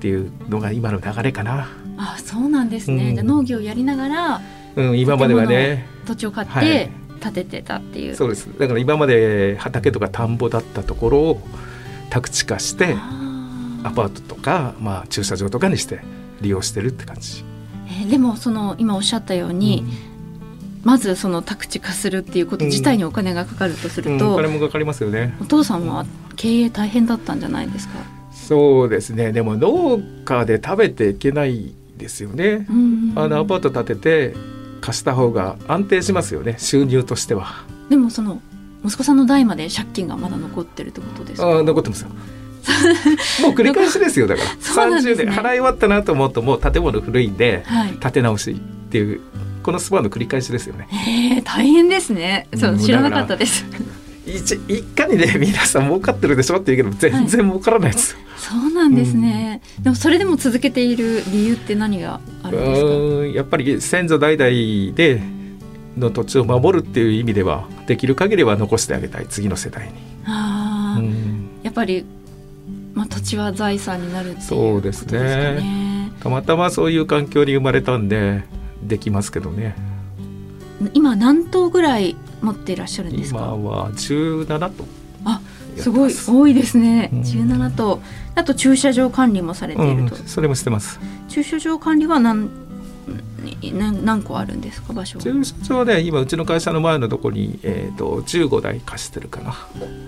[0.00, 3.10] ていうのが今の流れかな、あそうなんですね。
[3.10, 3.14] うん。
[3.14, 4.40] じゃあ農業をやりながら
[4.74, 5.86] うん、今まではね。
[6.04, 6.66] 土地を買っはい。
[6.66, 8.16] て建ててたっていう。
[8.16, 8.48] そうです。
[8.58, 11.40] だから今まで畑とか田んぼだったところを
[12.10, 13.27] 宅地化してあ
[13.82, 16.00] アパートとか、まあ、駐車場とかにして
[16.40, 17.44] 利用してるって感じ。
[17.86, 19.84] えーでもその今おっしゃったように、
[20.84, 25.34] まずその宅地化するっていうこと自体にお金がかかるとすうんると、お金もかかりますよね。
[25.40, 27.94] お父さんは経営大変だったんじゃないですか？
[28.32, 32.66] そうですねでも農家で食べていけないですよね。
[32.70, 34.36] うんあのアパート建てて
[34.80, 37.64] 貸した方が安定しますよね収入としては。
[37.90, 38.40] でもその
[38.84, 41.48] 息子さんの代まで借金がまだ残ってるってことですか？
[41.48, 42.10] ああ残ってますよ。
[43.42, 47.90] もう繰り返しですよだから そうなんですね30年払い終わったなと思うともう建物古いんではい。
[48.00, 48.54] 建て直しっ
[48.90, 49.20] ていう
[49.62, 50.86] このスパンの繰り返しですよね。
[51.36, 52.46] えー、大変ですね。
[52.56, 53.64] そううん知らなかったです。
[54.26, 58.18] 一一家にね 皆さん儲かってるでしょって言うけど全然儲からないですよ。
[58.36, 59.60] そうなんですね。
[59.80, 62.82] でもそれでも続けている理由って何があうるんです
[63.32, 63.36] か？
[63.36, 64.50] やっぱり先祖代々
[64.96, 65.20] で
[65.98, 69.92] の土地を守るっていう意味ではできる限りは残してあげたい次の世代に。
[70.26, 72.04] ああ、うんやっぱり
[72.94, 76.12] まあ土地は財産になるっていうそうですねことですかね。
[76.20, 78.44] たまたまそういう環境に生まれたんで
[78.82, 79.76] できますけどね
[80.94, 83.46] 今何頭ぐらい持っていらっしゃるんです今か。
[83.56, 84.84] は17と
[85.24, 85.40] あ
[85.76, 87.10] すごいす多いですね。
[87.12, 88.00] うん十七頭。
[88.34, 90.16] あと駐車場管理もされていると。
[90.16, 90.98] うん、それもしてます
[91.28, 92.48] 駐車場管理は何
[93.72, 94.92] 何何個あるんですか？
[94.92, 95.18] 場所。
[95.18, 99.54] 駐車場で今うちの会社の前のとこに、えー、と15台貸してるかな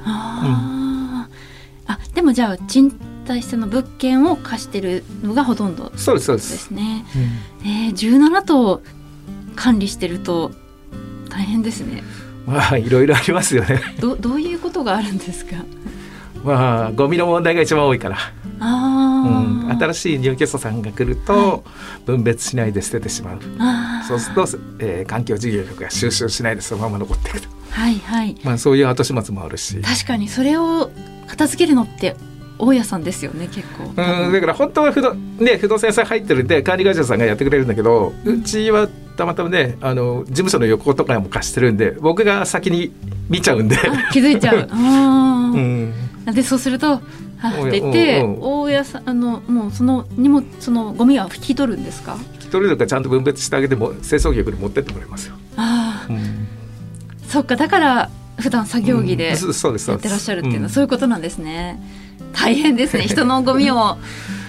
[0.05, 0.90] あー、
[1.91, 2.93] あでもじゃあ賃
[3.27, 7.05] 貸しての物件を貸してるのがほとんどそうですそうで、ですすね。
[7.63, 7.69] うん。
[7.69, 8.83] えー、17棟
[9.57, 10.53] 管理してると
[11.29, 12.03] 大変ですね。
[12.47, 13.81] まあいろいろありますよね。
[14.01, 15.57] どどういうことがあるんですか？
[16.43, 18.21] まあゴミの問題が一番多いから、あ
[18.61, 21.63] あ、うん、新しい入居者さんが来ると
[22.07, 23.41] 分別しないで捨ててしまう。
[23.59, 24.09] あー。
[24.09, 24.43] そうすると、
[24.81, 28.37] えー環境事業局が収集しないでそのまま残っていくと、はいはい。
[28.43, 29.81] まあ、そういう後始末もあるし。
[29.83, 30.91] 確かにそれを
[31.31, 32.17] 片付けるのって
[32.59, 33.85] 大家さんですよね結構。
[33.85, 42.93] うん、だから本当は不動,、ね、不動産屋さん入ってるんで管理会社さんがやってくれるんだけどうちはたまたまねあの事務所の横とかも貸してるんで僕が先に
[43.29, 44.69] 見ちゃうんで、あ気づいちゃう。
[44.71, 45.95] うん、
[46.35, 47.01] でそうすると
[47.43, 52.19] 「あおやって言って大家さんあのもうその荷物そのゴミは引き取るんですか？
[52.41, 55.35] 一人とかちゃんと分別してあげても清掃局に持ってってもらいますよ。
[55.57, 56.49] ああうん。
[57.29, 58.11] そっかだから
[58.41, 60.71] 普段作業着でやってらっしゃるっていうのはうん。
[60.71, 61.81] そういうことなんですね。
[62.33, 63.05] 大変ですね。
[63.09, 63.99] 人のゴミを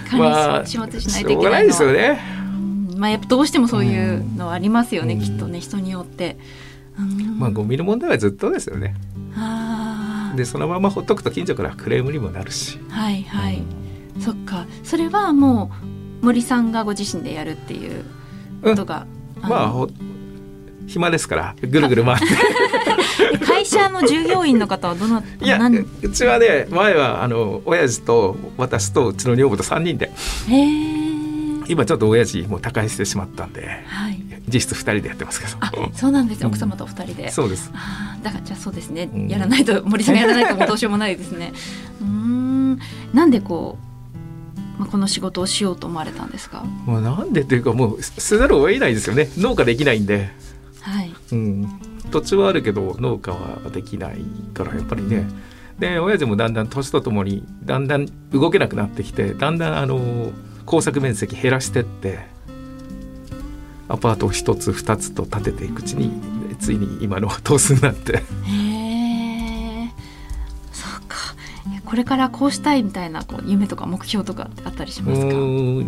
[0.08, 1.62] 管まあ理し始末しないといいうけないのは。
[1.64, 2.20] ですよね。
[2.92, 2.98] うん。
[2.98, 5.20] まあやっぱどうしてもそういうのはありますよね、うん。
[5.20, 5.60] きっとね。
[5.60, 6.36] 人によって。
[6.98, 7.38] うん。
[7.38, 8.94] まあゴミの問題はずっとですよね。
[10.36, 12.78] でそのままほっとくと近所からクレームにもなるし。
[12.88, 13.62] はいはい、
[14.20, 14.66] そっか。
[14.82, 15.70] それはも
[16.22, 18.04] う森さんがご自身でやるっていう
[18.62, 19.06] ことが、
[19.42, 19.54] あの。
[19.54, 19.88] まあほ
[20.86, 22.24] 暇ですからぐるぐる回って。
[23.20, 25.78] え会社の従業員の方はどないや何？
[25.78, 30.10] うちはね前はあの親父と私とうちの女房と3人で。
[31.68, 34.20] 今ちょっと親父も他界してしまったんではい。
[34.52, 35.56] 実質2人でやってますけど。
[35.60, 37.70] あそうなんです奥様とお二人で、そうです。
[38.22, 39.28] だからじゃあそうですね、うん。
[39.28, 41.52] やらないと森さんがやらないともう どうしようもないですね。
[42.00, 42.78] うーん。
[43.14, 43.78] なんでこ
[44.76, 46.64] う、まあ、この仕事をしようと思われたんですか？
[46.84, 49.30] もうなんでっていうかもうせざるを得ないですよね。
[49.38, 50.30] 農家できないんで、
[50.80, 51.14] はい。
[51.30, 51.68] うん、
[52.12, 54.22] 土地はあるけど農家はできない
[54.54, 55.26] からやっぱりね。
[55.78, 60.30] で親父もだんだん年とともにだんだん動けなくなってきてだんだんあの
[60.64, 62.20] 耕作面積減らしてって
[63.88, 66.12] アパートを一つ二つと建てていくうちに
[66.60, 68.18] ついに今のトースになって。
[68.18, 68.20] へ
[69.86, 69.90] え
[70.72, 71.16] そうか。
[71.74, 75.34] えこれからこうしたいみたいなこう夢とか目標とかあったりしうますか？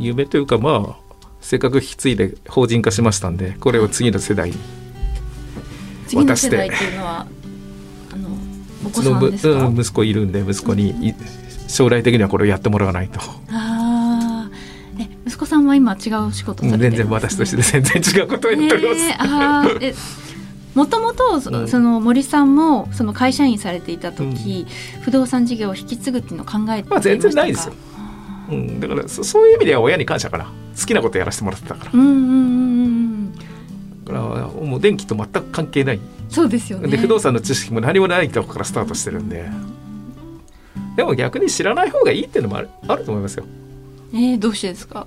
[0.01, 4.57] 夢というかまあせっかく引き継いで法人化しましたんでこれを次の世代に
[6.07, 7.27] 次の世代っていうのは
[8.12, 8.29] あの
[8.87, 11.14] お子さんですか、うん息子いるんで息子にい
[11.69, 14.51] 将来的にはこれをやってもらわないと、ああ
[14.99, 19.95] え息子さんは今違う仕事されてるんです、ね、全然私として全然違うことをやっております、えーあーえ
[20.75, 24.67] もともとその森さんもその会社員されていた時、
[25.03, 27.75] 不動産事業を引き継ぐっていうのを考えていまあ全然ないですよ。
[28.51, 30.53] うん、だからそそういう意味では親に感謝かな。
[30.79, 31.90] 好きなことやらせてもらってたから。
[31.95, 32.21] うんうんうんう
[32.88, 33.04] んだ
[34.05, 36.88] からもう電気と全く関係ない、そうですよね。
[36.88, 39.49] で不動産の知識も何もないとこからスタートしてるんで。
[40.97, 43.45] でも逆に知らない方がいいっていうのもあるあると思いますよ。
[44.12, 45.07] えー、どうしてですか？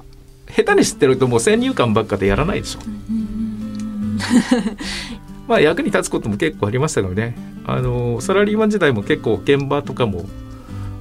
[0.53, 2.79] 下手に知ってるともう先入観ばっかでやらないでしょ。
[2.85, 4.17] うん
[5.47, 7.37] まあ役に立つことも結構ありましたけどね。
[7.65, 10.25] あのサラリーマン時代も結構現場とかも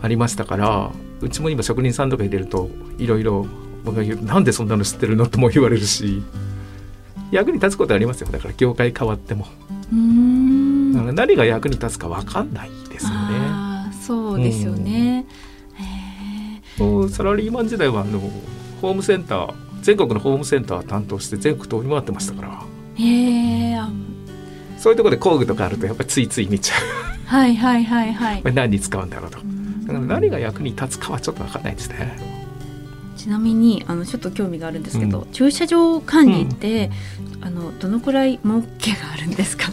[0.03, 3.47] ありましたからうちも今職人さんとか入れるといろいろ
[3.85, 6.23] 僕が言うなんでそんなの知ってるのとも言われるし
[7.31, 8.29] 役に立つことありますよ。
[8.31, 9.47] だから業界変わっても。
[9.93, 10.93] うーん。
[10.93, 13.17] だから何が役に立つか分かんないですよね。
[13.19, 15.27] あーそうですよね、
[16.79, 18.21] うサラリーマン時代はあの
[18.81, 22.63] ホームセンター全国のホームセンター担当して全国飛び回ってましたから。
[22.95, 23.77] へえ
[24.79, 27.27] そういうところで工具とかあるとやっぱりついつい見ちゃう。
[27.27, 28.43] はいはいはいはい。
[28.55, 29.39] 何に使うんだろうと。
[29.39, 32.36] だから何が役に立つかはちょっと分かんないですね
[33.17, 35.33] ちなみにあのちょっと興味があるんですけど、うん。
[35.33, 36.91] 駐車場管理って、
[37.41, 39.73] あのどのくらい儲けがあるんですか？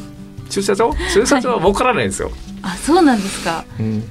[0.50, 0.94] 駐車場？
[1.14, 3.66] 駐車場は儲からないんですよ、あそうなんですか。
[3.80, 4.04] うん。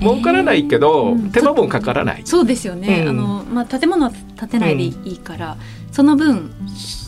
[0.00, 1.30] 儲からないけど、うん。
[1.30, 2.22] 手間もかからない。
[2.24, 3.08] そうですよね、うん。
[3.08, 5.56] あのまあ、建物は建てないでいいから、
[5.92, 6.50] その分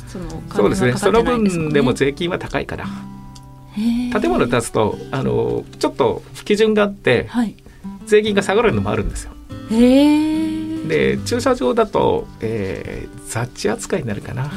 [0.09, 0.97] そのおそうですね。
[0.97, 2.87] その分でも税金は高いから
[3.75, 7.57] 建物建つとあのちょっと基準があってはい。
[8.05, 9.33] 税金が下がるのもあるんですよ。
[9.71, 10.52] へえ
[10.89, 14.51] で駐車場だと、えー雑地扱いになるかな。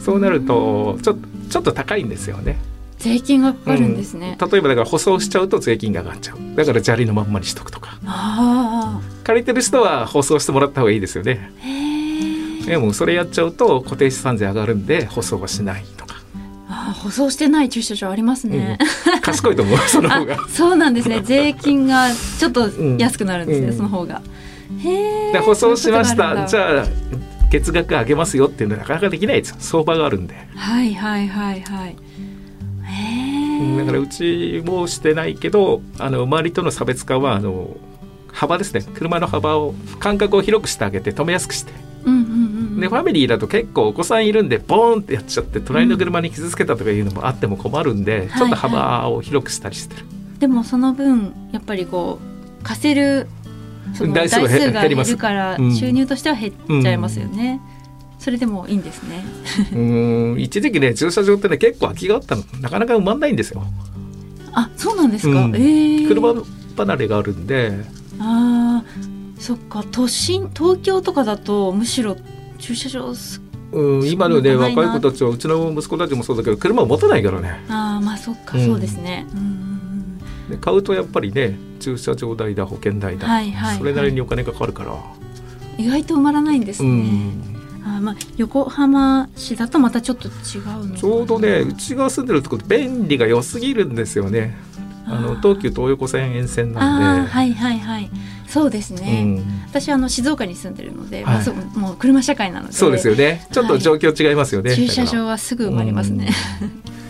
[0.00, 1.16] そうなるとちょ
[1.50, 2.58] ちょっと高いんですよね。
[2.98, 6.38] 税金がかかるんですね、例えばだから舗装しちゃうと税金が上がっちゃう。
[6.54, 7.98] だから砂利のまんまにしとくとか。
[8.06, 11.52] あ借りてる人は舗装してもらった方がいいですよね。
[12.66, 16.14] でもそれやっちゃうと固定資産税上がるんで舗装はしないとか、
[17.02, 18.78] 舗装してない駐車場ありますね、
[19.12, 19.20] うん。
[19.20, 20.36] 賢いと思うそのあ方が。
[20.48, 21.20] そうなんですね。
[21.22, 23.76] 税金がちょっと安くなるんですね、うん。
[23.76, 24.22] その方が
[25.32, 26.46] で舗装しました。
[26.46, 26.86] じゃゃあ
[27.50, 29.50] 月額上げますよっていうのはなかなかできないです。
[29.50, 30.34] よ相場があるんで。
[30.54, 31.96] はいはいはいはい。
[33.78, 37.76] だからうちもしてないけどあの周りとの差別化はあの
[38.32, 38.82] 幅ですね。
[38.94, 41.72] 車の幅を間隔を広くしてあげて止めやすくして。
[42.04, 50.04] うんうんうんでファミリーだと結構お子さんいるんでボーンってやっちゃって隣の車に傷つけたとかいうのもあっても困るんで、ちょっと幅を広くしたりしてる、
[50.38, 52.18] でもその分やっぱりこ
[52.60, 53.28] う貸せる
[53.94, 55.12] その台台数が減す。
[55.12, 55.74] るからうん。
[55.74, 57.60] 収入としては減っちゃいますよね、
[58.18, 59.24] それでもいいんですね。
[59.72, 60.40] うーん。
[60.40, 62.42] 一時期ね駐車場ってね結構空きがあったの。
[62.60, 63.62] なかなか埋まんないんですよ。
[64.52, 65.56] あそうなんですか、うん。
[65.56, 66.34] ええ車
[66.76, 67.72] 離れがあるんで。
[68.18, 69.84] あーそっか。
[69.90, 72.16] 都心東京とかだとむしろ
[72.58, 74.08] 駐車場すうん。
[74.08, 77.64] 今のね若い子たちはうちの息子たちもそうだけど車を持たないからね。
[77.68, 78.64] ああまあそっか、うん。
[78.64, 79.26] そうですね。
[79.32, 79.65] うんうん
[80.48, 84.92] で買うとやっぱりね駐車場代だ保険代だ、うんはいはい、それなりにはお金かかるから、
[85.78, 87.56] い、意外と埋まらないんですうね、ん。
[87.84, 94.56] あーまあ横浜市だとまたちょっと違うちょうどねうちが住んでるとこ便利が良すぎるんですよね。
[95.08, 98.10] あの東急東横線沿線あなんで、ーはいはいはい。
[98.48, 99.44] そうですね、うん。
[99.68, 101.46] 私あの静岡に住んでるので、はい。
[101.46, 102.72] まあ、もう車社会なので。
[102.72, 103.46] そうですよね。
[103.52, 106.30] ちょっと状況違いますよね、駐車だから場はすぐ埋まりますね、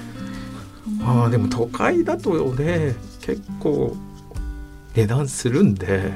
[1.06, 3.96] ああでも都会だとね結構
[4.94, 6.12] 値段するんで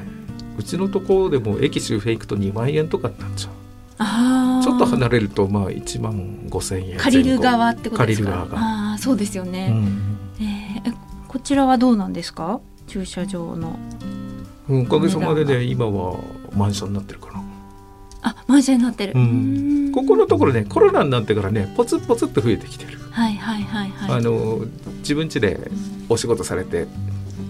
[0.57, 4.63] うちのところでも駅周辺行くと2万円とかになっちゃう。
[4.63, 8.29] ちょっと離れるとまあ1万5千円借りる側ってことですか？
[8.31, 10.17] 借りる側が、ああそうですようね、ん。
[10.39, 10.93] えーえ
[11.27, 12.59] こちらはどうなんですか？
[12.87, 13.77] 駐車場の。
[14.69, 16.17] うんおかげさまで値ね今は
[16.55, 17.43] マンションになってるかな。
[18.23, 19.91] あマンションになってる、うん。
[19.93, 24.19] ここのところねコロナになってからねポツポツっと増えてきてる、はいはいはいはい。
[24.19, 24.61] あの
[24.99, 25.69] 自分家で
[26.09, 26.87] お仕事されて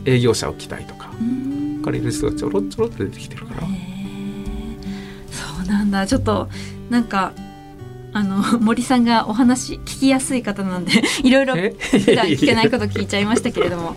[0.06, 1.82] 営業者を来たりとかうーん。
[1.84, 3.62] 借りる人がちょろちょろっと出てきてるから。
[3.62, 3.68] そ
[5.64, 6.06] うなんだ。
[6.08, 6.50] ちょっと
[6.90, 7.34] なんか
[8.14, 10.92] あの 森さんがお話聞きやすい方なんで
[11.24, 11.76] いろいろえ？
[11.80, 13.96] 普段聞けないこと聞いちゃいましたけれども。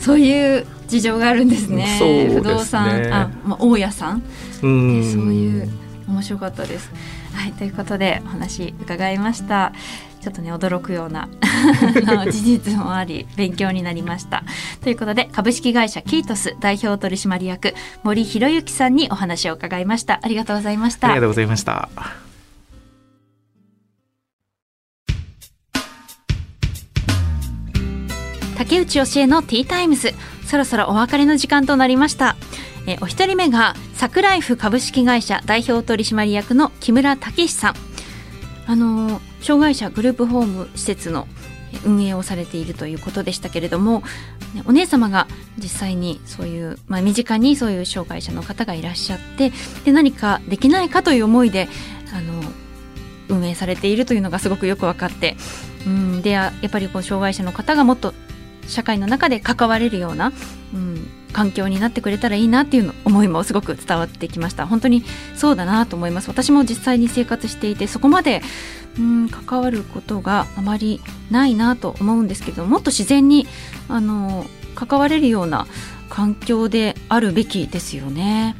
[0.00, 1.98] そういう事情があるんですね。
[2.00, 2.30] ね。
[2.32, 2.88] 不動産。
[3.12, 4.22] あ、まあ、大家さん。
[4.60, 5.68] そういう
[6.08, 6.90] 面白かったです。
[7.34, 9.72] はいということでお話伺いました。
[10.20, 11.28] ちょっとね驚くような
[12.28, 14.42] 事実もあり勉強になりました。
[14.82, 20.18] ということで株式会社キートス代表取締役森博之さんにお話を伺いました。
[20.22, 21.20] ありがとうございましたありが。
[21.20, 21.88] とうございました
[28.58, 30.12] 竹内教えのティータイムズ
[30.44, 32.36] そろそろお別れの時間となりました
[32.88, 37.74] えーお一人目が桜井フ株式会社代表取締役の木村武さん。
[38.66, 41.28] あのー障害者グループホーム施設の
[41.84, 44.02] 運営をされているということでしたけれども、
[44.66, 49.52] お姉様が実際にそういう、まあ、身近にそういう障害者の方がいらっしゃって
[49.84, 51.68] で何かできないかという思いで
[52.12, 52.42] あの
[53.28, 55.36] 運営されているというのがすごくよく分かって
[55.86, 58.14] うんでやっぱりこう障害者の方がもっと
[58.66, 60.32] 社会の中で関われるような、
[60.74, 65.04] うん、環境になってくれたらいいなっていうの思いもすごく伝わってきました本当に
[65.34, 68.42] そうだなと思います私も実際に生活していてそこまで、
[68.98, 71.00] うん、関わることがあまり
[71.30, 73.46] ないなと思うんですけどもっと自然に
[73.88, 75.66] あの関われるような
[76.08, 78.56] 環境であるべきですよね。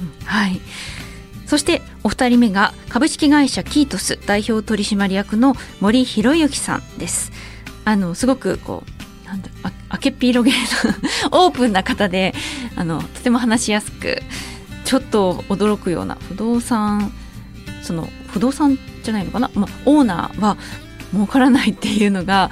[0.00, 0.60] うんはい
[1.46, 7.30] そしてお二人目が株式会社キートス代表取締役の森博之さんです。
[7.84, 8.95] あのすごくこう
[9.26, 9.48] なんだ
[9.88, 10.56] あけっぴろげな
[11.32, 12.34] オープンな方で
[12.76, 14.22] あのとても話しやすく
[14.84, 17.12] ちょっと驚くような不動産
[17.82, 20.56] その不動産じゃないのかな、まあ、オーナーは
[21.12, 22.50] 儲からないっていうのが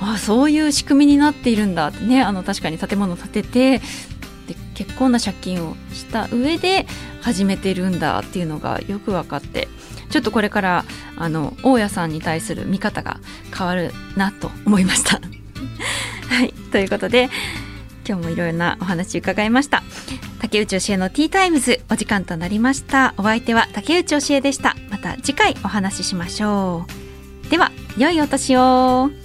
[0.00, 6.86] あそういう仕組みになっているんだってねあの確かに建物を建ててで結構な借金をした上で
[7.20, 9.68] 始めてるんだっていうのがよく分かって
[10.10, 10.84] ちょっとこれから
[11.16, 13.18] あの大家さんに対する見方が
[13.56, 15.20] 変わるなと思いました。
[16.28, 17.30] はいということで
[18.06, 19.82] 今日もいろいろなお話伺いました。
[20.40, 23.14] 竹内教えのティータイムズお時間となりました。
[23.16, 24.76] お相手は竹内教えでした。
[24.90, 26.86] また次回お話ししましょ
[27.46, 27.50] う。
[27.50, 29.21] では良いお年を。